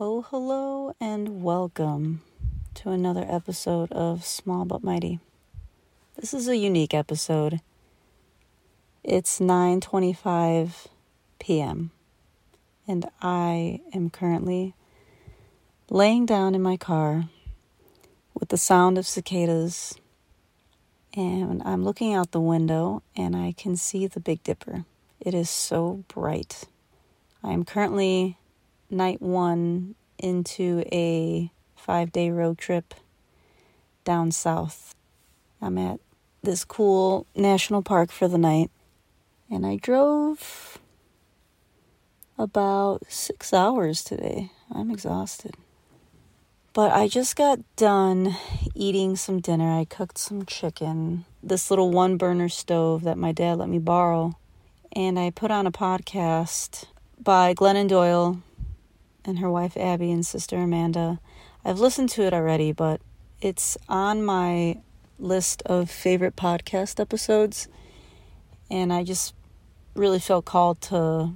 [0.00, 2.22] Oh, hello and welcome
[2.74, 5.18] to another episode of Small But Mighty.
[6.14, 7.60] This is a unique episode.
[9.02, 10.86] It's 9:25
[11.40, 11.90] p.m.
[12.86, 14.72] and I am currently
[15.90, 17.28] laying down in my car
[18.38, 19.96] with the sound of cicadas
[21.12, 24.84] and I'm looking out the window and I can see the Big Dipper.
[25.18, 26.66] It is so bright.
[27.42, 28.37] I am currently
[28.90, 32.94] night one into a five day road trip
[34.04, 34.94] down south.
[35.60, 36.00] I'm at
[36.42, 38.70] this cool national park for the night,
[39.50, 40.78] and I drove
[42.38, 44.50] about six hours today.
[44.72, 45.54] I'm exhausted.
[46.72, 48.36] But I just got done
[48.74, 49.78] eating some dinner.
[49.78, 54.36] I cooked some chicken, this little one burner stove that my dad let me borrow.
[54.92, 56.84] And I put on a podcast
[57.20, 58.40] by Glennon Doyle
[59.28, 61.20] and her wife Abby and sister Amanda.
[61.64, 63.00] I've listened to it already, but
[63.40, 64.80] it's on my
[65.18, 67.68] list of favorite podcast episodes.
[68.70, 69.34] And I just
[69.94, 71.32] really felt called to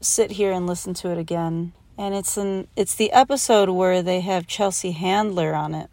[0.00, 1.72] sit here and listen to it again.
[1.98, 5.90] And it's an it's the episode where they have Chelsea Handler on it.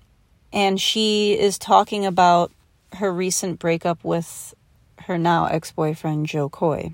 [0.51, 2.51] And she is talking about
[2.93, 4.53] her recent breakup with
[4.99, 6.93] her now ex-boyfriend Jo Koy,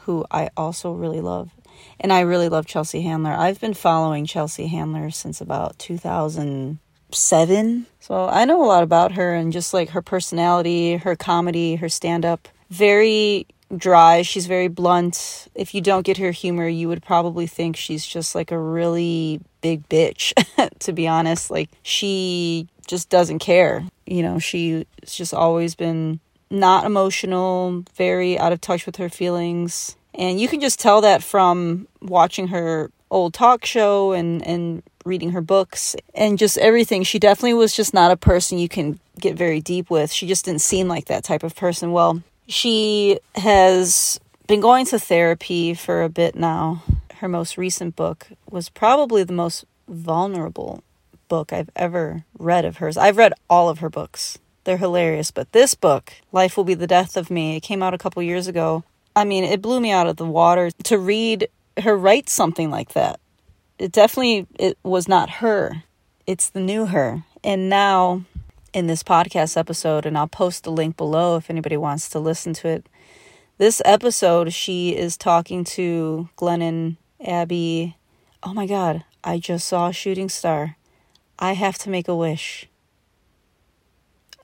[0.00, 1.53] who I also really love
[2.00, 3.32] and I really love Chelsea Handler.
[3.32, 7.86] I've been following Chelsea Handler since about 2007.
[8.00, 11.88] So I know a lot about her and just like her personality, her comedy, her
[11.88, 12.48] stand up.
[12.70, 14.22] Very dry.
[14.22, 15.48] She's very blunt.
[15.54, 19.40] If you don't get her humor, you would probably think she's just like a really
[19.60, 20.32] big bitch,
[20.80, 21.50] to be honest.
[21.50, 23.84] Like she just doesn't care.
[24.06, 29.96] You know, she's just always been not emotional, very out of touch with her feelings
[30.14, 35.30] and you can just tell that from watching her old talk show and, and reading
[35.30, 37.02] her books and just everything.
[37.02, 40.12] She definitely was just not a person you can get very deep with.
[40.12, 41.92] She just didn't seem like that type of person.
[41.92, 46.82] Well, she has been going to therapy for a bit now.
[47.16, 50.82] Her most recent book was probably the most vulnerable
[51.28, 52.96] book I've ever read of hers.
[52.96, 54.38] I've read all of her books.
[54.64, 57.94] They're hilarious, but this book, Life Will Be the Death of Me, it came out
[57.94, 58.82] a couple years ago
[59.16, 61.48] I mean, it blew me out of the water to read
[61.78, 63.20] her write something like that.
[63.78, 65.84] It definitely it was not her.
[66.26, 67.24] It's the new her.
[67.42, 68.24] And now
[68.72, 72.52] in this podcast episode and I'll post the link below if anybody wants to listen
[72.54, 72.86] to it.
[73.58, 77.96] This episode she is talking to Glennon Abby.
[78.42, 80.76] Oh my god, I just saw a shooting star.
[81.38, 82.68] I have to make a wish.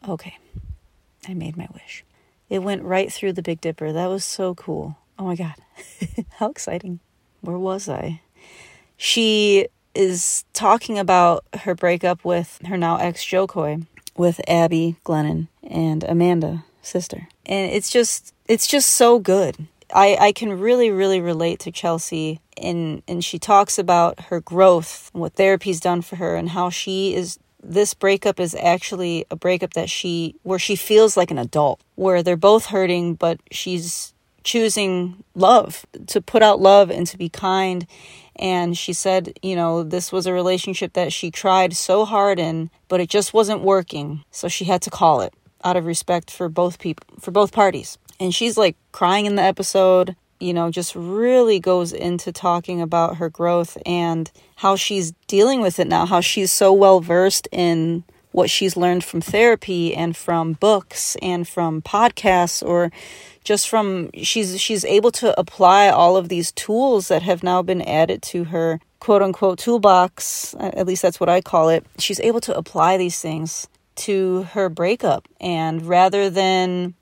[0.09, 0.39] Okay.
[1.29, 2.05] I made my wish.
[2.51, 3.93] It went right through the Big Dipper.
[3.93, 4.99] That was so cool.
[5.19, 5.55] Oh my God.
[6.39, 6.99] How exciting.
[7.41, 8.21] Where was I?
[8.97, 13.79] She is talking about her breakup with her now ex Jo Koy,
[14.17, 17.29] with Abby Glennon and Amanda, sister.
[17.47, 19.69] And it's just it's just so good.
[19.93, 25.11] I, I can really, really relate to Chelsea and and she talks about her growth
[25.13, 29.37] and what therapy's done for her and how she is this breakup is actually a
[29.37, 34.15] breakup that she where she feels like an adult where they're both hurting but she's
[34.43, 37.87] choosing love to put out love and to be kind.
[38.37, 42.71] And she said you know this was a relationship that she tried so hard in
[42.89, 44.25] but it just wasn't working.
[44.31, 47.99] So she had to call it out of respect for both people for both parties.
[48.19, 53.19] And she's like crying in the episode you know, just really goes into talking about
[53.19, 58.05] her growth and how she's dealing with it now, how she's so well versed in
[58.33, 62.93] what she's learned from therapy and from books and from podcasts or
[63.43, 67.81] just from she's she's able to apply all of these tools that have now been
[67.81, 71.87] added to her quote unquote toolbox at least that's what I call it.
[71.99, 73.67] She's able to apply these things
[73.97, 76.93] to her breakup and rather than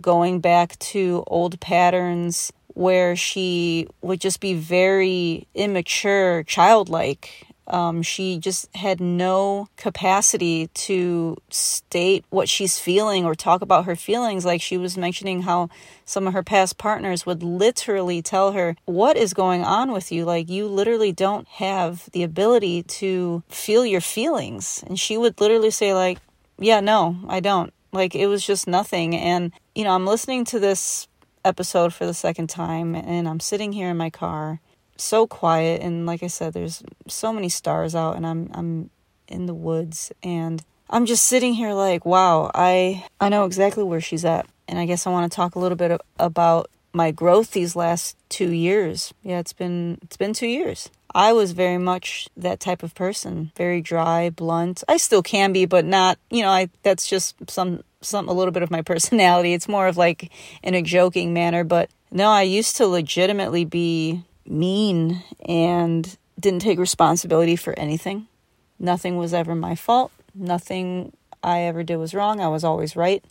[0.00, 7.46] going back to old patterns where she would just be very immature, childlike.
[7.66, 13.96] Um, she just had no capacity to state what she's feeling or talk about her
[13.96, 14.44] feelings.
[14.44, 15.70] Like she was mentioning how
[16.04, 20.24] some of her past partners would literally tell her, What is going on with you?
[20.24, 24.84] Like, you literally don't have the ability to feel your feelings.
[24.86, 26.18] And she would literally say, like,
[26.58, 27.72] Yeah, no, I don't.
[27.92, 29.16] Like, it was just nothing.
[29.16, 31.08] And, you know, I'm listening to this
[31.44, 34.60] episode for the second time and I'm sitting here in my car
[34.96, 38.90] so quiet and like I said there's so many stars out and I'm I'm
[39.28, 44.00] in the woods and I'm just sitting here like wow I I know exactly where
[44.00, 47.50] she's at and I guess I want to talk a little bit about my growth
[47.50, 49.12] these last 2 years.
[49.22, 50.90] Yeah, it's been it's been 2 years.
[51.14, 54.82] I was very much that type of person, very dry, blunt.
[54.88, 58.52] I still can be, but not, you know, I that's just some some a little
[58.52, 59.52] bit of my personality.
[59.54, 60.30] It's more of like
[60.62, 66.78] in a joking manner, but no, I used to legitimately be mean and didn't take
[66.78, 68.26] responsibility for anything.
[68.78, 70.12] Nothing was ever my fault.
[70.34, 71.12] Nothing
[71.42, 72.40] I ever did was wrong.
[72.40, 73.24] I was always right.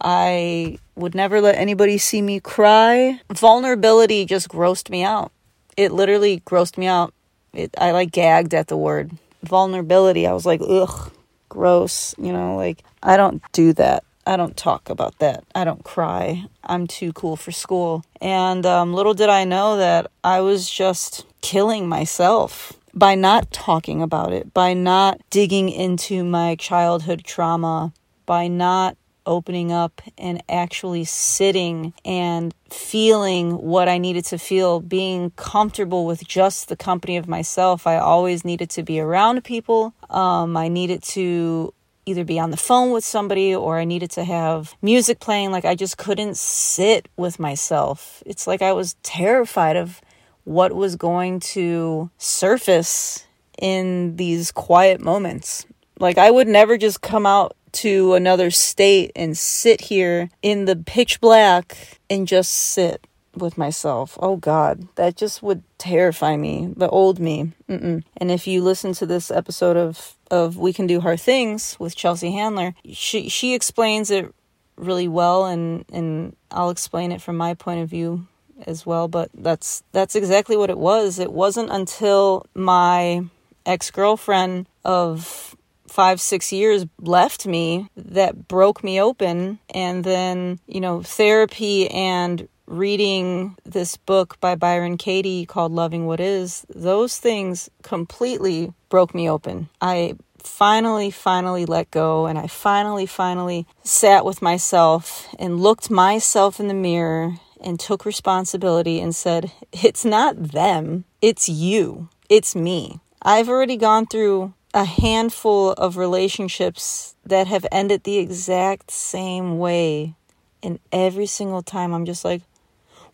[0.00, 3.20] I would never let anybody see me cry.
[3.32, 5.32] Vulnerability just grossed me out.
[5.76, 7.12] It literally grossed me out.
[7.52, 9.12] It, I like gagged at the word
[9.42, 10.26] vulnerability.
[10.26, 11.12] I was like, ugh,
[11.48, 12.14] gross.
[12.18, 14.04] You know, like, I don't do that.
[14.26, 15.44] I don't talk about that.
[15.54, 16.44] I don't cry.
[16.62, 18.04] I'm too cool for school.
[18.20, 24.02] And um, little did I know that I was just killing myself by not talking
[24.02, 27.92] about it, by not digging into my childhood trauma,
[28.26, 28.98] by not
[29.28, 36.26] opening up and actually sitting and feeling what I needed to feel, being comfortable with
[36.26, 37.86] just the company of myself.
[37.86, 39.94] I always needed to be around people.
[40.10, 41.72] Um, I needed to
[42.06, 45.50] either be on the phone with somebody or I needed to have music playing.
[45.50, 48.22] Like I just couldn't sit with myself.
[48.24, 50.00] It's like I was terrified of
[50.44, 53.26] what was going to surface
[53.60, 55.66] in these quiet moments.
[56.00, 60.76] Like I would never just come out to another state and sit here in the
[60.76, 64.18] pitch black and just sit with myself.
[64.20, 66.72] Oh God, that just would terrify me.
[66.76, 67.52] The old me.
[67.68, 68.02] Mm-mm.
[68.16, 71.96] And if you listen to this episode of of We Can Do Hard Things with
[71.96, 74.32] Chelsea Handler, she she explains it
[74.76, 78.26] really well, and and I'll explain it from my point of view
[78.66, 79.08] as well.
[79.08, 81.18] But that's that's exactly what it was.
[81.18, 83.24] It wasn't until my
[83.66, 85.56] ex girlfriend of
[85.98, 89.58] five, six years left me that broke me open.
[89.74, 96.20] And then, you know, therapy and reading this book by Byron Katie called Loving What
[96.20, 99.70] Is, those things completely broke me open.
[99.80, 106.60] I finally, finally let go and I finally, finally sat with myself and looked myself
[106.60, 113.00] in the mirror and took responsibility and said, It's not them, it's you, it's me.
[113.20, 120.14] I've already gone through a handful of relationships that have ended the exact same way.
[120.62, 122.42] And every single time I'm just like,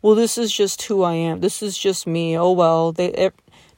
[0.02, 1.40] well, this is just who I am.
[1.40, 2.36] This is just me.
[2.36, 3.30] Oh, well, they,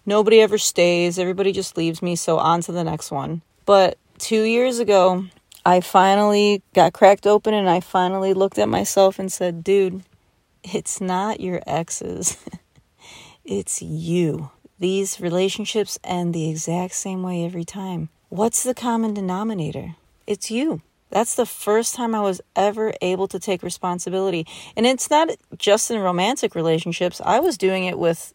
[0.05, 1.19] nobody ever stays.
[1.19, 2.17] Everybody just leaves me.
[2.17, 3.43] So on to the next one.
[3.65, 5.27] But two years ago,
[5.65, 10.03] I finally got cracked open and I finally looked at myself and said, dude,
[10.63, 12.37] it's not your exes,
[13.45, 14.51] it's you.
[14.79, 18.11] These relationships end the exact same way every time.
[18.29, 19.97] What's the common denominator?
[20.27, 20.83] It's you.
[21.11, 24.47] That's the first time I was ever able to take responsibility.
[24.77, 28.35] And it's not just in romantic relationships, I was doing it with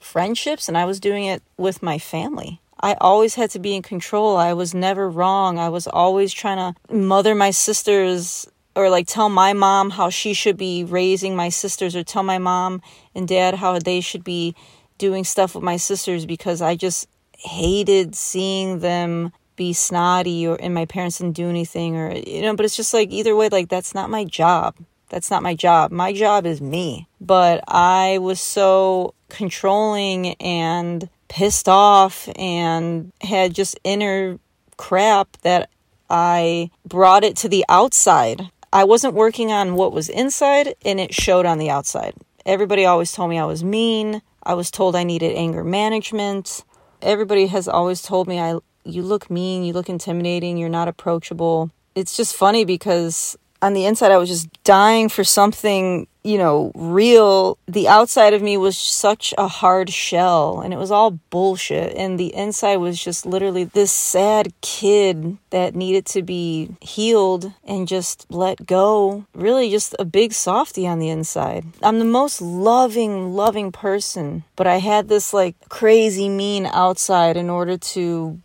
[0.00, 2.60] friendships and I was doing it with my family.
[2.80, 4.36] I always had to be in control.
[4.36, 5.58] I was never wrong.
[5.58, 10.32] I was always trying to mother my sisters or like tell my mom how she
[10.32, 12.80] should be raising my sisters or tell my mom
[13.14, 14.54] and dad how they should be
[15.02, 20.72] doing stuff with my sisters because I just hated seeing them be snotty or and
[20.72, 23.68] my parents didn't do anything or you know but it's just like either way like
[23.68, 24.76] that's not my job.
[25.08, 25.90] That's not my job.
[25.90, 27.08] My job is me.
[27.20, 34.38] But i was so controlling and pissed off and had just inner
[34.76, 35.68] crap that
[36.10, 38.50] i brought it to the outside.
[38.72, 42.14] I wasn't working on what was inside and it showed on the outside.
[42.46, 46.64] Everybody always told me i was mean i was told i needed anger management
[47.00, 51.70] everybody has always told me I you look mean, you look intimidating, you're not approachable.
[51.94, 56.72] It's just funny because on the inside, I was just dying for something, you know,
[56.74, 57.58] real.
[57.66, 61.94] The outside of me was such a hard shell and it was all bullshit.
[61.96, 67.88] And the inside was just literally this sad kid that needed to be healed and
[67.88, 69.24] just let go.
[69.34, 71.64] Really, just a big softy on the inside.
[71.82, 77.50] I'm the most loving, loving person, but I had this like crazy mean outside in
[77.50, 78.40] order to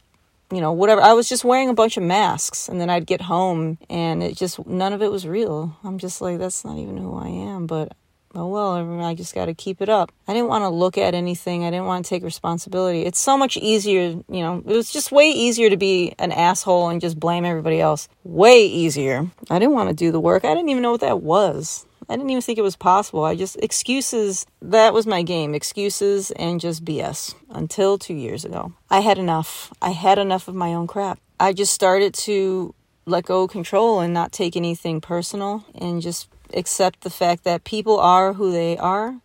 [0.51, 1.01] you know, whatever.
[1.01, 4.37] I was just wearing a bunch of masks and then I'd get home and it
[4.37, 5.77] just, none of it was real.
[5.83, 7.67] I'm just like, that's not even who I am.
[7.67, 7.93] But
[8.33, 10.11] oh well, I just got to keep it up.
[10.27, 11.63] I didn't want to look at anything.
[11.63, 13.01] I didn't want to take responsibility.
[13.01, 16.89] It's so much easier, you know, it was just way easier to be an asshole
[16.89, 18.07] and just blame everybody else.
[18.23, 19.29] Way easier.
[19.49, 20.45] I didn't want to do the work.
[20.45, 21.86] I didn't even know what that was.
[22.09, 23.25] I didn't even think it was possible.
[23.25, 25.53] I just, excuses, that was my game.
[25.53, 28.73] Excuses and just BS until two years ago.
[28.89, 29.73] I had enough.
[29.81, 31.19] I had enough of my own crap.
[31.39, 32.73] I just started to
[33.05, 37.99] let go control and not take anything personal and just accept the fact that people
[37.99, 39.21] are who they are,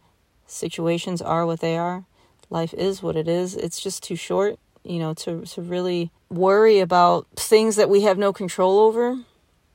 [0.47, 2.05] situations are what they are,
[2.51, 3.57] life is what it is.
[3.57, 8.19] It's just too short, you know, to to really worry about things that we have
[8.19, 9.19] no control over,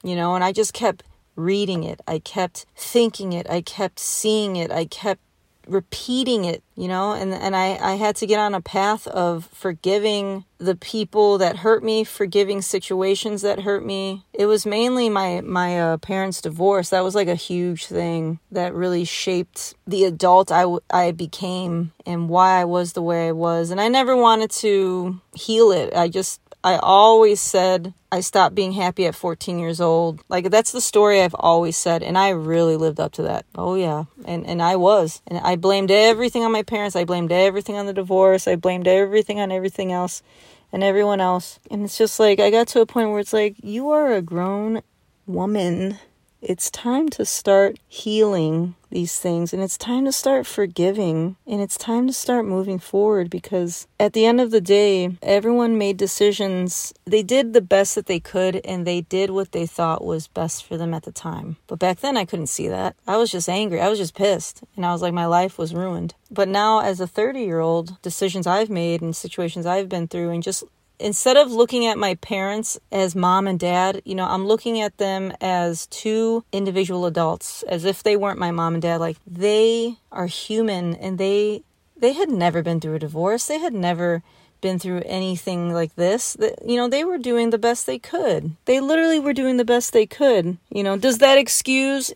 [0.03, 1.03] you know, and I just kept
[1.37, 2.01] reading it.
[2.07, 3.49] I kept thinking it.
[3.49, 4.71] I kept seeing it.
[4.71, 5.21] I kept
[5.67, 9.49] repeating it, you know, and, and I, I had to get on a path of
[9.53, 14.25] forgiving the people that hurt me, forgiving situations that hurt me.
[14.33, 16.89] It was mainly my, my uh, parents' divorce.
[16.89, 21.91] That was like a huge thing that really shaped the adult I, w- I became
[22.05, 23.69] and why I was the way I was.
[23.69, 25.93] And I never wanted to heal it.
[25.93, 30.21] I just I always said I stopped being happy at 14 years old.
[30.29, 33.45] Like that's the story I've always said and I really lived up to that.
[33.55, 34.05] Oh yeah.
[34.25, 35.21] And and I was.
[35.27, 36.95] And I blamed everything on my parents.
[36.95, 38.47] I blamed everything on the divorce.
[38.47, 40.23] I blamed everything on everything else
[40.71, 41.59] and everyone else.
[41.69, 44.21] And it's just like I got to a point where it's like you are a
[44.21, 44.81] grown
[45.25, 45.99] woman
[46.47, 51.77] it's time to start healing these things and it's time to start forgiving and it's
[51.77, 56.93] time to start moving forward because at the end of the day, everyone made decisions.
[57.03, 60.63] They did the best that they could and they did what they thought was best
[60.63, 61.57] for them at the time.
[61.67, 62.95] But back then, I couldn't see that.
[63.05, 63.81] I was just angry.
[63.81, 64.63] I was just pissed.
[64.77, 66.15] And I was like, my life was ruined.
[66.31, 70.29] But now, as a 30 year old, decisions I've made and situations I've been through
[70.29, 70.63] and just
[70.99, 74.97] instead of looking at my parents as mom and dad, you know, I'm looking at
[74.97, 78.99] them as two individual adults, as if they weren't my mom and dad.
[78.99, 81.63] Like they are human and they
[81.99, 83.47] they had never been through a divorce.
[83.47, 84.23] They had never
[84.61, 86.33] been through anything like this.
[86.33, 88.55] That You know, they were doing the best they could.
[88.65, 90.57] They literally were doing the best they could.
[90.69, 92.13] You know, does that excuse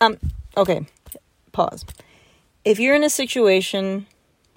[0.00, 0.18] um
[0.56, 0.86] okay,
[1.52, 1.84] pause.
[2.64, 4.06] If you're in a situation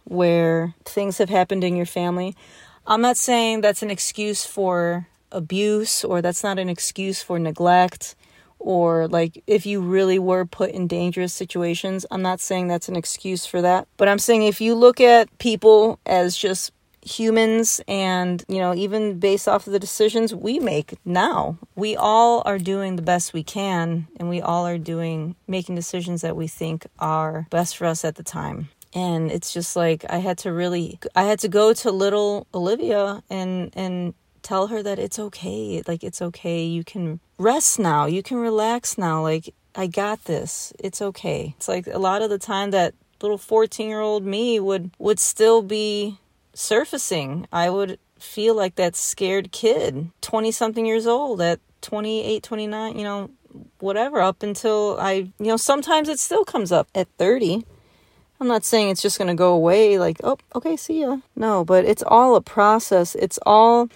[0.04, 2.36] where things have happened in your family,
[2.88, 8.16] I'm not saying that's an excuse for abuse or that's not an excuse for neglect
[8.60, 12.06] or like if you really were put in dangerous situations.
[12.12, 13.88] I'm not saying that's an excuse for that.
[13.98, 16.72] But I'm saying if you look at people as just
[17.06, 22.42] humans and you know even based off of the decisions we make now we all
[22.48, 26.48] are doing the best we can and we all are doing making decisions that we
[26.48, 30.54] think are best for us at the time and it's just like I had to
[30.54, 35.84] really I had to go to little Olivia and and tell her that it's okay
[35.86, 36.64] like it's okay.
[36.64, 38.06] You can rest now.
[38.06, 39.22] You can relax now.
[39.22, 40.72] Like I got this.
[40.80, 41.54] It's okay.
[41.58, 45.20] It's like a lot of the time that little 14 year old me would would
[45.20, 46.18] still be
[46.54, 47.48] surfacing.
[47.52, 53.04] I would feel like that scared kid 20 something years old at 28 29 you
[53.04, 53.30] know
[53.80, 57.66] whatever up until I you know sometimes it still comes up at 30
[58.40, 61.18] I'm not saying it's just going to go away like, oh, okay, see ya.
[61.36, 63.16] No, but it's all a process.
[63.16, 63.90] It's all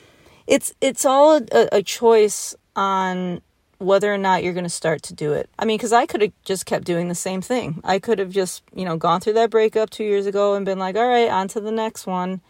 [0.48, 3.41] it's it's all a, a choice on
[3.77, 5.50] whether or not you're going to start to do it.
[5.60, 7.81] I mean, cuz I could have just kept doing the same thing.
[7.84, 10.79] I could have just, you know, gone through that breakup 2 years ago and been
[10.79, 12.41] like, "All right, on to the next one."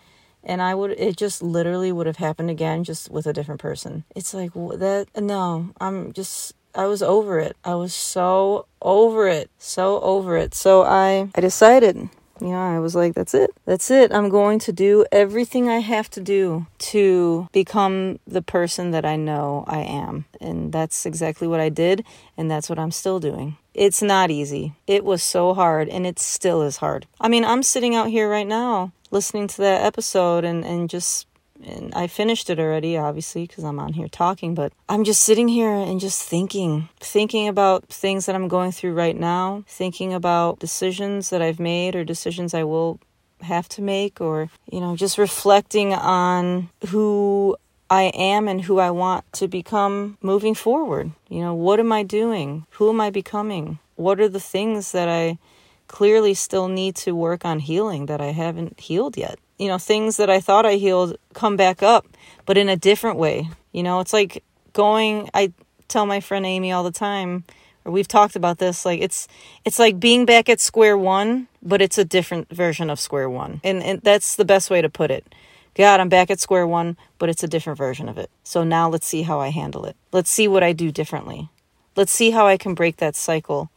[0.43, 4.05] And I would it just literally would have happened again just with a different person.
[4.15, 7.57] It's like that no, I'm just I was over it.
[7.63, 9.49] I was so over it.
[9.57, 10.53] So over it.
[10.53, 11.95] So I I decided,
[12.41, 13.51] you know, I was like that's it.
[13.65, 14.13] That's it.
[14.13, 19.15] I'm going to do everything I have to do to become the person that I
[19.15, 20.25] know I am.
[20.39, 22.05] And that's exactly what I did
[22.37, 23.57] and that's what I'm still doing.
[23.73, 24.73] It's not easy.
[24.87, 27.07] It was so hard and it still is hard.
[27.19, 31.25] I mean, I'm sitting out here right now listening to that episode and and just
[31.65, 35.47] and I finished it already, obviously, because I'm on here talking, but I'm just sitting
[35.47, 40.59] here and just thinking, thinking about things that I'm going through right now, thinking about
[40.59, 42.99] decisions that I've made or decisions I will
[43.41, 47.55] have to make, or, you know, just reflecting on who
[47.89, 51.11] I am and who I want to become moving forward.
[51.29, 52.65] You know, what am I doing?
[52.71, 53.79] Who am I becoming?
[53.95, 55.37] What are the things that I
[55.87, 59.39] clearly still need to work on healing that I haven't healed yet?
[59.59, 62.07] You know, things that I thought I healed come back up,
[62.45, 63.49] but in a different way.
[63.73, 65.53] You know, it's like going, I
[65.87, 67.43] tell my friend Amy all the time,
[67.85, 69.27] or we've talked about this, like it's,
[69.65, 73.59] it's like being back at square one, but it's a different version of square one.
[73.63, 75.25] And, and that's the best way to put it.
[75.75, 78.31] God, I'm back at square one, but it's a different version of it.
[78.43, 79.95] So now let's see how I handle it.
[80.11, 81.49] Let's see what I do differently.
[81.95, 83.69] Let's see how I can break that cycle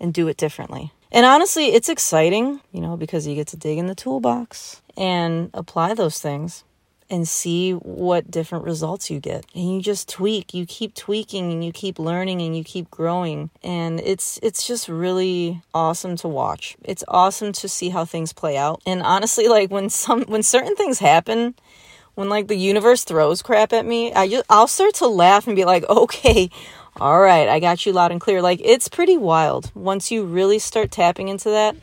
[0.00, 0.92] and do it differently.
[1.12, 5.50] And honestly, it's exciting, you know, because you get to dig in the toolbox and
[5.54, 6.64] apply those things
[7.08, 9.46] and see what different results you get.
[9.54, 13.50] And you just tweak, you keep tweaking and you keep learning and you keep growing.
[13.62, 16.76] And it's it's just really awesome to watch.
[16.84, 18.82] It's awesome to see how things play out.
[18.86, 21.54] And honestly, like when some when certain things happen,
[22.14, 25.54] when like the universe throws crap at me, I just I'll start to laugh and
[25.54, 26.50] be like, "Okay,
[26.96, 30.58] all right, I got you loud and clear." Like it's pretty wild once you really
[30.58, 31.76] start tapping into that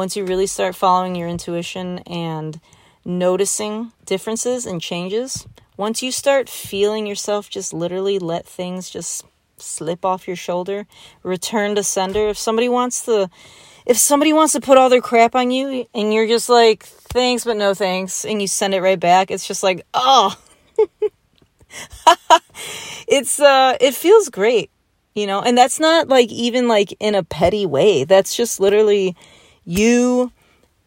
[0.00, 2.58] once you really start following your intuition and
[3.04, 9.26] noticing differences and changes, once you start feeling yourself just literally let things just
[9.58, 10.86] slip off your shoulder,
[11.22, 12.28] return to sender.
[12.28, 13.28] If somebody wants to
[13.84, 17.44] if somebody wants to put all their crap on you and you're just like thanks
[17.44, 20.34] but no thanks and you send it right back, it's just like, "Oh."
[23.06, 24.70] it's uh it feels great,
[25.14, 25.42] you know?
[25.42, 28.04] And that's not like even like in a petty way.
[28.04, 29.14] That's just literally
[29.64, 30.32] you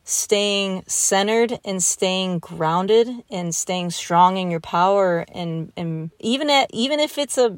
[0.04, 6.70] staying centered and staying grounded and staying strong in your power and and even at
[6.74, 7.58] even if it's a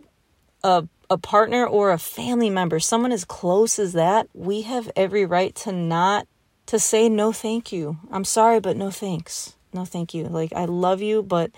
[0.63, 5.25] a a partner or a family member, someone as close as that, we have every
[5.25, 6.27] right to not
[6.65, 7.98] to say no thank you.
[8.12, 9.55] I'm sorry but no thanks.
[9.74, 10.25] No thank you.
[10.25, 11.51] Like I love you but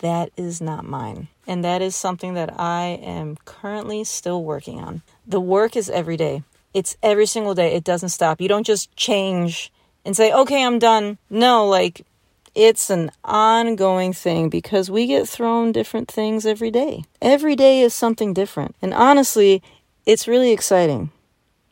[0.00, 1.28] that is not mine.
[1.46, 5.02] And that is something that I am currently still working on.
[5.26, 6.42] The work is every day.
[6.74, 7.74] It's every single day.
[7.74, 8.40] It doesn't stop.
[8.40, 9.72] You don't just change
[10.04, 11.18] and say, okay, I'm done.
[11.30, 12.06] No, like
[12.54, 17.04] it's an ongoing thing because we get thrown different things every day.
[17.22, 18.74] Every day is something different.
[18.82, 19.62] And honestly,
[20.06, 21.10] it's really exciting.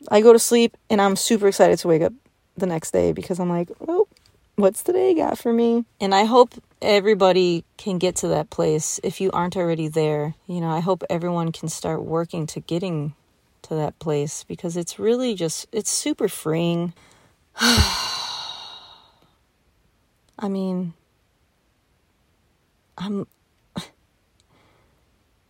[0.09, 2.13] I go to sleep and I'm super excited to wake up
[2.55, 4.07] the next day because I'm like, oh,
[4.55, 5.85] what's the day got for me?
[5.99, 10.35] And I hope everybody can get to that place if you aren't already there.
[10.47, 13.13] You know, I hope everyone can start working to getting
[13.67, 16.93] to that place because it's really just, it's super freeing.
[17.59, 18.07] I
[20.49, 20.93] mean,
[22.97, 23.27] I'm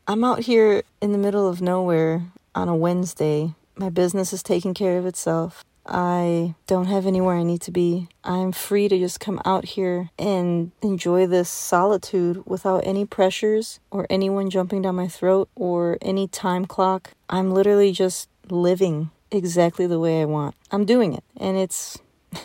[0.07, 2.23] I'm out here in the middle of nowhere
[2.55, 3.53] on a Wednesday.
[3.75, 5.63] My business is taking care of itself.
[5.87, 8.09] I don't have anywhere I need to be.
[8.23, 14.05] I'm free to just come out here and enjoy this solitude without any pressures or
[14.09, 17.11] anyone jumping down my throat or any time clock.
[17.29, 20.55] I'm literally just living exactly the way I want.
[20.71, 21.23] I'm doing it.
[21.37, 21.97] And it's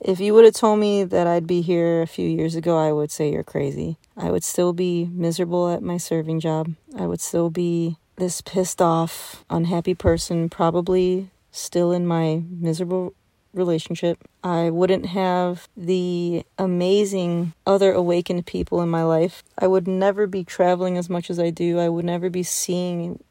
[0.00, 2.92] if you would have told me that I'd be here a few years ago, I
[2.92, 3.96] would say you're crazy.
[4.16, 6.74] I would still be miserable at my serving job.
[6.96, 13.14] I would still be this pissed off, unhappy person, probably still in my miserable
[13.54, 14.18] relationship.
[14.42, 19.44] I wouldn't have the amazing other awakened people in my life.
[19.58, 21.78] I would never be traveling as much as I do.
[21.78, 23.22] I would never be seeing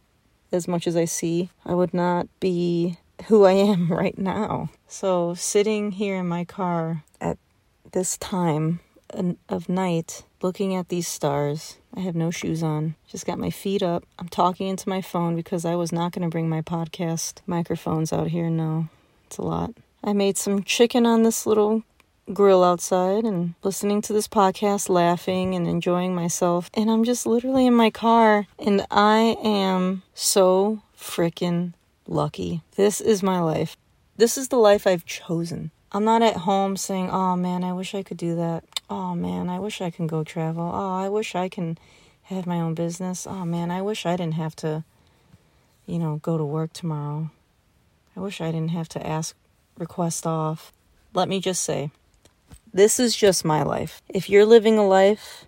[0.51, 1.49] as much as I see.
[1.65, 4.69] I would not be who I am right now.
[4.87, 7.37] So, sitting here in my car at
[7.91, 8.79] this time
[9.13, 13.49] uh, of night, looking at these stars, I have no shoes on, just got my
[13.49, 14.05] feet up.
[14.19, 18.11] I'm talking into my phone because I was not going to bring my podcast microphones
[18.13, 18.49] out here.
[18.49, 18.87] No,
[19.27, 19.73] it's a lot.
[20.03, 21.83] I made some chicken on this little
[22.33, 26.69] grill outside and listening to this podcast, laughing and enjoying myself.
[26.73, 31.73] And I'm just literally in my car, and I am so freaking
[32.07, 32.61] lucky.
[32.75, 33.75] This is my life.
[34.17, 35.71] This is the life I've chosen.
[35.93, 38.63] I'm not at home saying, oh man, I wish I could do that.
[38.89, 40.71] Oh man, I wish I can go travel.
[40.73, 41.77] Oh, I wish I can
[42.23, 43.27] have my own business.
[43.27, 44.85] Oh man, I wish I didn't have to,
[45.85, 47.29] you know, go to work tomorrow.
[48.15, 49.35] I wish I didn't have to ask,
[49.77, 50.71] request off.
[51.13, 51.91] Let me just say,
[52.73, 54.01] this is just my life.
[54.07, 55.45] If you're living a life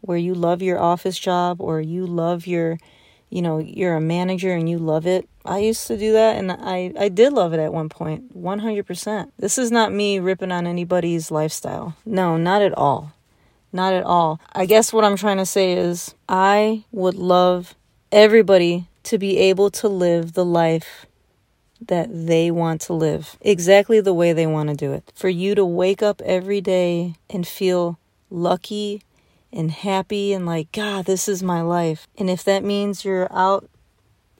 [0.00, 2.78] where you love your office job or you love your
[3.30, 5.28] you know, you're a manager and you love it.
[5.44, 9.32] I used to do that and I, I did love it at one point, 100%.
[9.38, 11.96] This is not me ripping on anybody's lifestyle.
[12.04, 13.12] No, not at all.
[13.72, 14.40] Not at all.
[14.52, 17.74] I guess what I'm trying to say is I would love
[18.12, 21.06] everybody to be able to live the life
[21.80, 25.12] that they want to live, exactly the way they want to do it.
[25.14, 27.98] For you to wake up every day and feel
[28.30, 29.02] lucky
[29.56, 32.06] and happy and like, God, this is my life.
[32.18, 33.68] And if that means you're out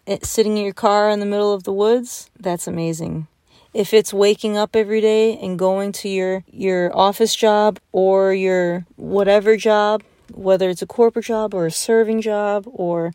[0.07, 3.26] eh, sitting in your car in the middle of the woods, that's amazing.
[3.72, 8.87] If it's waking up every day and going to your your office job or your
[8.96, 10.02] whatever job,
[10.33, 13.12] whether it's a corporate job or a serving job or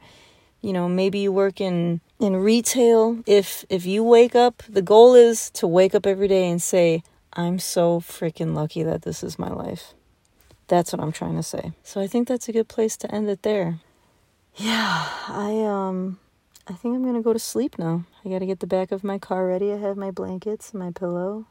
[0.61, 5.15] you know, maybe you work in in retail, if if you wake up, the goal
[5.15, 9.39] is to wake up every day and say, I'm so freaking lucky that this is
[9.39, 9.95] my life.
[10.71, 11.73] That's what I'm trying to say.
[11.83, 13.81] So I think that's a good place to end it there.
[14.55, 16.17] Yeah, I um
[16.65, 18.05] I think I'm going to go to sleep now.
[18.23, 19.73] I got to get the back of my car ready.
[19.73, 21.45] I have my blankets my pillow.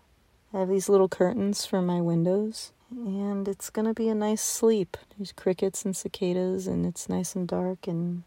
[0.54, 2.72] I have these little curtains for my windows.
[2.90, 4.96] And it's going to be a nice sleep.
[5.18, 7.86] There's crickets and cicadas, and it's nice and dark.
[7.86, 8.22] And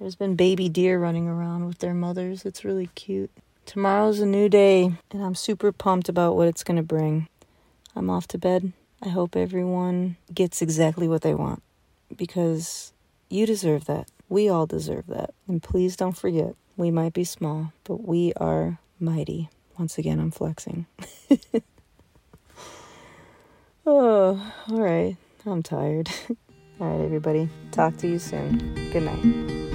[0.00, 2.46] there's been baby deer running around with their mothers.
[2.46, 3.30] It's really cute.
[3.66, 7.28] Tomorrow's a new day, and I'm super pumped about what it's going to bring.
[7.94, 8.72] I'm off to bed.
[9.04, 11.62] I hope everyone gets exactly what they want
[12.16, 12.92] because
[13.28, 14.08] you deserve that.
[14.28, 15.34] We all deserve that.
[15.48, 19.50] And please don't forget, we might be small, but we are mighty.
[19.76, 20.86] Once again, I'm flexing.
[23.86, 25.16] oh, all right.
[25.44, 26.08] I'm tired.
[26.80, 27.48] all right, everybody.
[27.72, 28.74] Talk to you soon.
[28.92, 29.71] Good night.